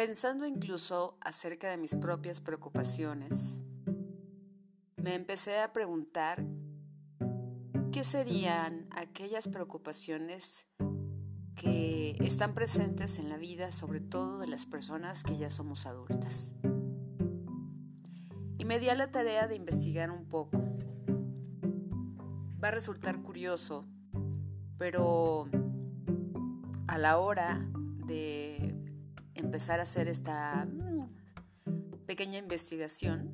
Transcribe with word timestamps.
Pensando 0.00 0.46
incluso 0.46 1.18
acerca 1.20 1.68
de 1.68 1.76
mis 1.76 1.94
propias 1.94 2.40
preocupaciones, 2.40 3.60
me 4.96 5.14
empecé 5.14 5.60
a 5.60 5.74
preguntar 5.74 6.42
qué 7.92 8.02
serían 8.02 8.86
aquellas 8.92 9.46
preocupaciones 9.46 10.66
que 11.54 12.16
están 12.20 12.54
presentes 12.54 13.18
en 13.18 13.28
la 13.28 13.36
vida, 13.36 13.70
sobre 13.72 14.00
todo 14.00 14.38
de 14.38 14.46
las 14.46 14.64
personas 14.64 15.22
que 15.22 15.36
ya 15.36 15.50
somos 15.50 15.84
adultas. 15.84 16.54
Y 18.56 18.64
me 18.64 18.80
di 18.80 18.88
a 18.88 18.94
la 18.94 19.10
tarea 19.10 19.48
de 19.48 19.56
investigar 19.56 20.10
un 20.10 20.24
poco. 20.30 20.62
Va 22.64 22.68
a 22.68 22.70
resultar 22.70 23.20
curioso, 23.20 23.86
pero 24.78 25.46
a 26.86 26.96
la 26.96 27.18
hora 27.18 27.70
de 28.06 28.69
empezar 29.50 29.80
a 29.80 29.82
hacer 29.82 30.06
esta 30.06 30.64
pequeña 32.06 32.38
investigación, 32.38 33.32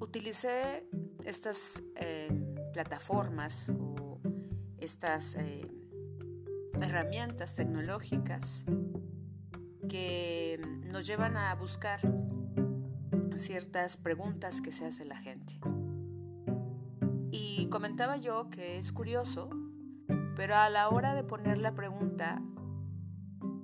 utilicé 0.00 0.88
estas 1.26 1.82
eh, 1.96 2.30
plataformas 2.72 3.68
o 3.68 4.22
estas 4.78 5.34
eh, 5.34 5.70
herramientas 6.80 7.56
tecnológicas 7.56 8.64
que 9.86 10.58
nos 10.86 11.06
llevan 11.06 11.36
a 11.36 11.54
buscar 11.54 12.00
ciertas 13.36 13.98
preguntas 13.98 14.62
que 14.62 14.72
se 14.72 14.86
hace 14.86 15.04
la 15.04 15.18
gente. 15.18 15.60
Y 17.30 17.66
comentaba 17.66 18.16
yo 18.16 18.48
que 18.48 18.78
es 18.78 18.92
curioso, 18.92 19.50
pero 20.36 20.56
a 20.56 20.70
la 20.70 20.88
hora 20.88 21.14
de 21.14 21.22
poner 21.22 21.58
la 21.58 21.74
pregunta 21.74 22.40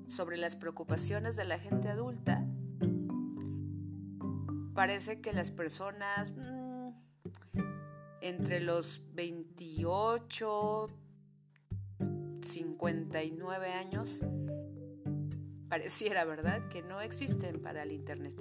sobre 0.08 0.36
las 0.36 0.56
preocupaciones 0.56 1.36
de 1.36 1.44
la 1.44 1.58
gente 1.58 1.88
adulta, 1.88 2.44
parece 4.74 5.20
que 5.20 5.32
las 5.32 5.50
personas 5.50 6.32
mm, 6.32 6.90
entre 8.20 8.60
los 8.60 9.02
28, 9.12 10.86
59 12.40 13.72
años, 13.72 14.20
pareciera, 15.68 16.24
¿verdad?, 16.24 16.68
que 16.68 16.82
no 16.82 17.00
existen 17.00 17.60
para 17.60 17.82
el 17.82 17.92
Internet. 17.92 18.40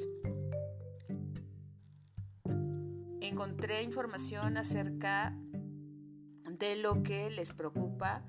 Encontré 3.22 3.84
información 3.84 4.58
acerca 4.58 5.38
de 6.50 6.76
lo 6.78 7.04
que 7.04 7.30
les 7.30 7.54
preocupa 7.54 8.24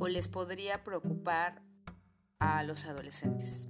o 0.00 0.08
les 0.08 0.26
podría 0.26 0.82
preocupar 0.82 1.62
a 2.42 2.64
los 2.64 2.86
adolescentes. 2.86 3.68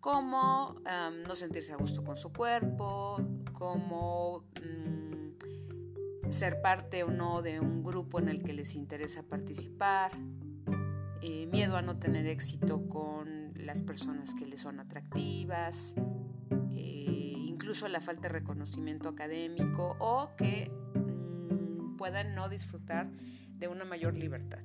Como 0.00 0.80
no 1.26 1.34
sentirse 1.34 1.72
a 1.74 1.76
gusto 1.76 2.02
con 2.02 2.16
su 2.16 2.32
cuerpo, 2.32 3.18
como 3.52 4.44
mm, 4.62 6.30
ser 6.30 6.62
parte 6.62 7.02
o 7.02 7.10
no 7.10 7.42
de 7.42 7.60
un 7.60 7.82
grupo 7.82 8.18
en 8.20 8.28
el 8.28 8.42
que 8.42 8.54
les 8.54 8.74
interesa 8.74 9.22
participar, 9.22 10.12
eh, 11.20 11.46
miedo 11.46 11.76
a 11.76 11.82
no 11.82 11.98
tener 11.98 12.26
éxito 12.26 12.88
con 12.88 13.52
las 13.54 13.82
personas 13.82 14.34
que 14.34 14.46
les 14.46 14.62
son 14.62 14.80
atractivas, 14.80 15.94
eh, 16.70 17.34
incluso 17.36 17.86
la 17.88 18.00
falta 18.00 18.22
de 18.22 18.28
reconocimiento 18.30 19.10
académico 19.10 19.96
o 19.98 20.34
que 20.36 20.70
mm, 20.94 21.96
puedan 21.96 22.34
no 22.34 22.48
disfrutar 22.48 23.10
de 23.58 23.68
una 23.68 23.84
mayor 23.84 24.16
libertad. 24.16 24.62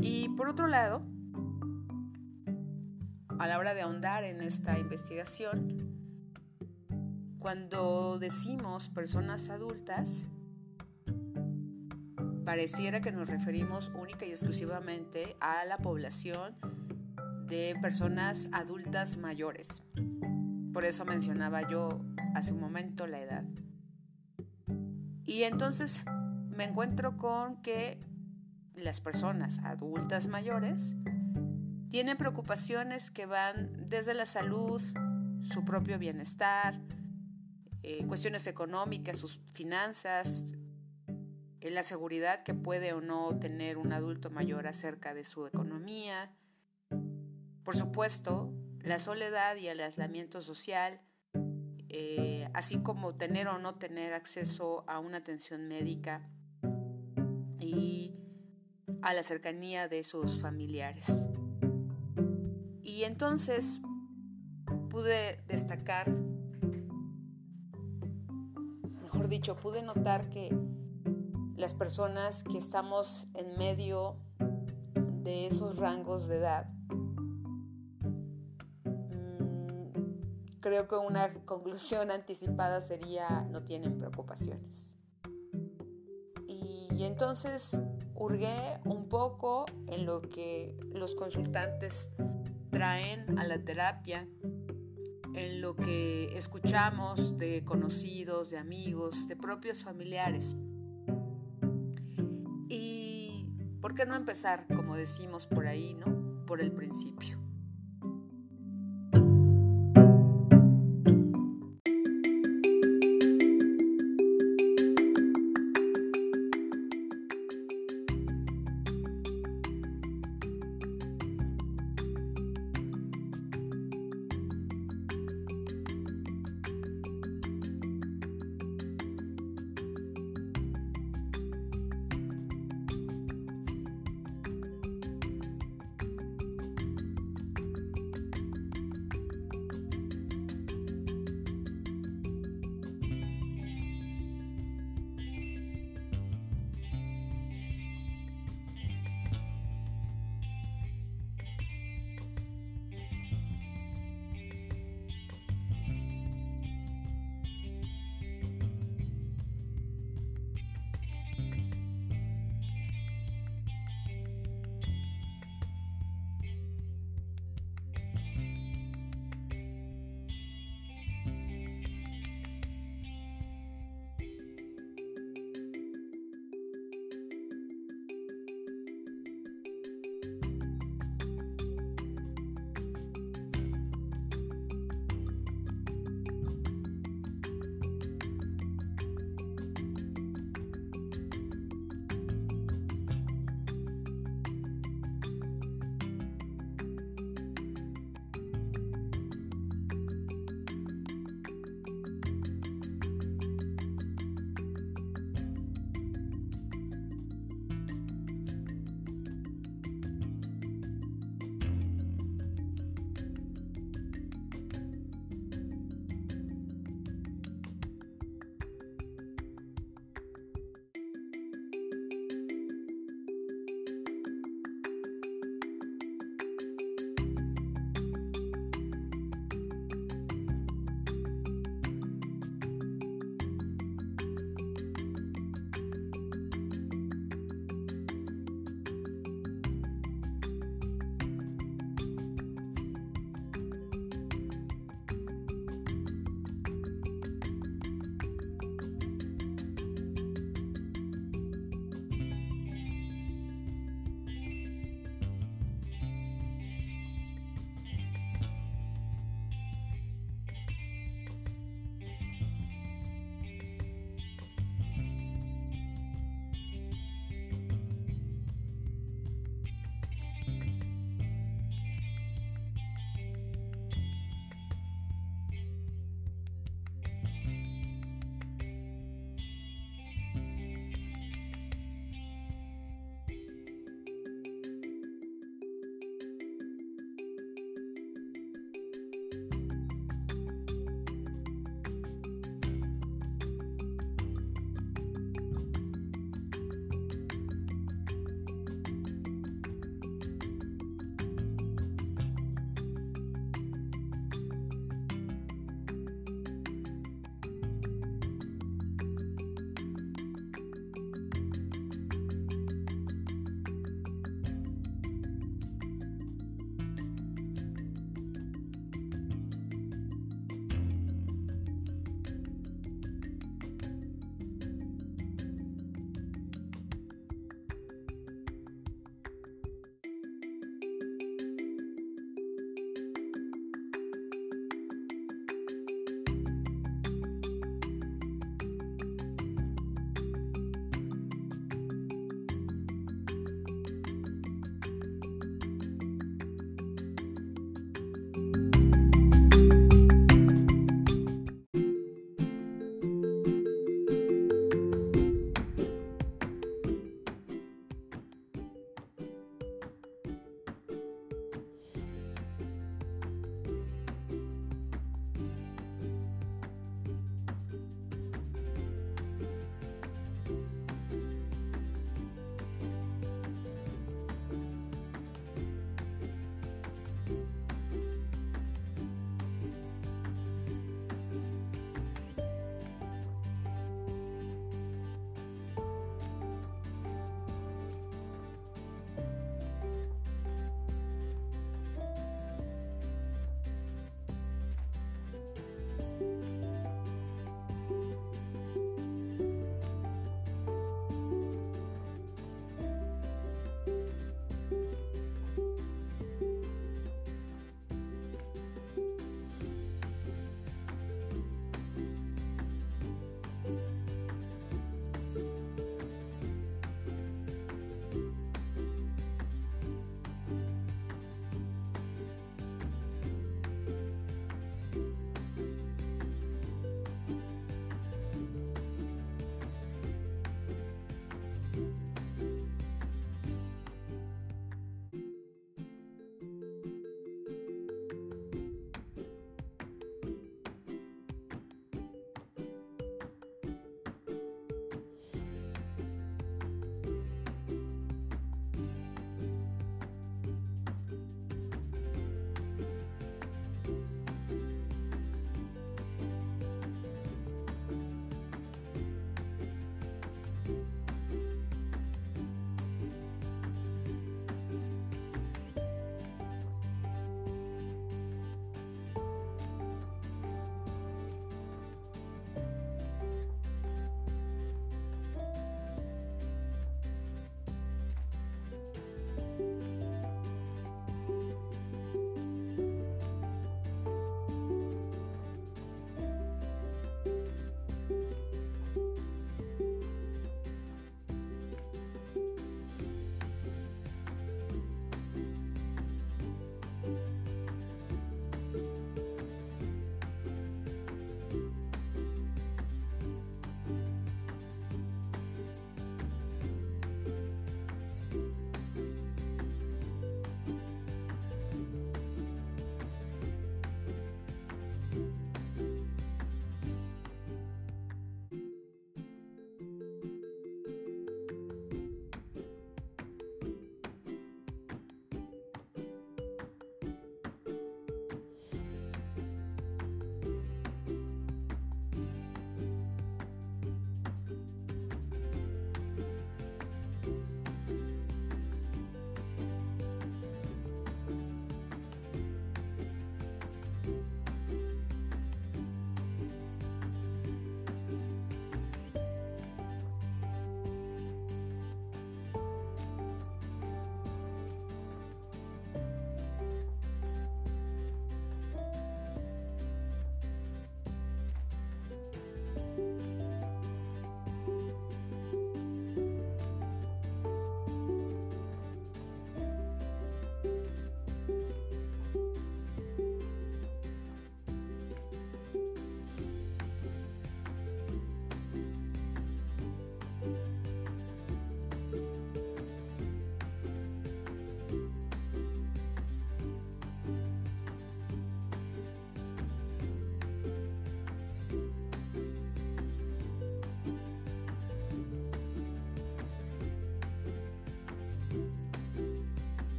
Y 0.00 0.28
por 0.30 0.48
otro 0.48 0.66
lado, 0.68 1.02
a 3.38 3.46
la 3.46 3.58
hora 3.58 3.74
de 3.74 3.82
ahondar 3.82 4.24
en 4.24 4.40
esta 4.40 4.78
investigación, 4.78 5.76
cuando 7.38 8.18
decimos 8.18 8.88
personas 8.88 9.50
adultas, 9.50 10.22
pareciera 12.44 13.00
que 13.00 13.12
nos 13.12 13.28
referimos 13.28 13.90
única 13.94 14.24
y 14.24 14.30
exclusivamente 14.30 15.36
a 15.40 15.64
la 15.64 15.78
población 15.78 16.56
de 17.46 17.76
personas 17.80 18.48
adultas 18.52 19.16
mayores. 19.16 19.82
Por 20.72 20.84
eso 20.84 21.04
mencionaba 21.04 21.68
yo 21.68 21.88
hace 22.34 22.52
un 22.52 22.60
momento 22.60 23.06
la 23.06 23.20
edad. 23.20 23.44
Y 25.26 25.42
entonces 25.42 26.02
me 26.48 26.64
encuentro 26.64 27.16
con 27.16 27.62
que 27.62 27.98
las 28.74 29.00
personas 29.00 29.58
adultas 29.64 30.26
mayores 30.26 30.96
tienen 31.90 32.16
preocupaciones 32.16 33.10
que 33.10 33.26
van 33.26 33.88
desde 33.88 34.14
la 34.14 34.26
salud, 34.26 34.82
su 35.44 35.64
propio 35.64 35.98
bienestar, 35.98 36.80
eh, 37.82 38.04
cuestiones 38.06 38.46
económicas, 38.46 39.18
sus 39.18 39.38
finanzas, 39.54 40.44
eh, 41.60 41.70
la 41.70 41.84
seguridad 41.84 42.42
que 42.42 42.54
puede 42.54 42.92
o 42.92 43.00
no 43.00 43.38
tener 43.38 43.78
un 43.78 43.92
adulto 43.92 44.30
mayor 44.30 44.66
acerca 44.66 45.14
de 45.14 45.24
su 45.24 45.46
economía. 45.46 46.32
Por 47.62 47.76
supuesto, 47.76 48.52
la 48.80 48.98
soledad 48.98 49.56
y 49.56 49.68
el 49.68 49.80
aislamiento 49.80 50.42
social, 50.42 51.00
eh, 51.88 52.48
así 52.54 52.78
como 52.78 53.14
tener 53.14 53.48
o 53.48 53.58
no 53.58 53.76
tener 53.76 54.14
acceso 54.14 54.84
a 54.88 54.98
una 54.98 55.18
atención 55.18 55.68
médica 55.68 56.28
y 57.60 58.14
a 59.02 59.14
la 59.14 59.22
cercanía 59.22 59.88
de 59.88 60.02
sus 60.02 60.40
familiares. 60.40 61.26
Y 62.96 63.04
entonces 63.04 63.78
pude 64.88 65.42
destacar, 65.48 66.10
mejor 69.02 69.28
dicho, 69.28 69.54
pude 69.54 69.82
notar 69.82 70.30
que 70.30 70.48
las 71.58 71.74
personas 71.74 72.42
que 72.42 72.56
estamos 72.56 73.26
en 73.34 73.58
medio 73.58 74.16
de 75.22 75.46
esos 75.46 75.76
rangos 75.76 76.26
de 76.26 76.38
edad, 76.38 76.70
mm, 78.86 80.60
creo 80.60 80.88
que 80.88 80.94
una 80.94 81.34
conclusión 81.44 82.10
anticipada 82.12 82.80
sería 82.80 83.46
no 83.50 83.62
tienen 83.62 83.98
preocupaciones. 83.98 84.96
Y, 86.48 87.04
entonces 87.04 87.78
hurgué 88.14 88.80
un 88.86 89.06
poco 89.10 89.66
en 89.86 90.06
lo 90.06 90.22
que 90.22 90.74
los 90.94 91.14
consultantes 91.14 92.08
traen 92.70 93.38
a 93.38 93.44
la 93.46 93.64
terapia, 93.64 94.28
en 95.34 95.60
lo 95.60 95.76
que 95.76 96.36
escuchamos 96.36 97.36
de 97.38 97.64
conocidos, 97.64 98.50
de 98.50 98.58
amigos, 98.58 99.28
de 99.28 99.36
propios 99.36 99.84
familiares. 99.84 100.56
Y 102.68 103.46
¿por 103.80 103.94
qué 103.94 104.06
no 104.06 104.16
empezar, 104.16 104.66
como 104.74 104.96
decimos 104.96 105.46
por 105.46 105.66
ahí, 105.66 105.94
¿no? 105.94 106.44
Por 106.46 106.60
el 106.60 106.72
principio. 106.72 107.45